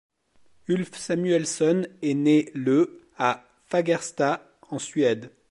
[0.67, 5.29] Ulf Samuelsson est né le à Fagersta en Suède.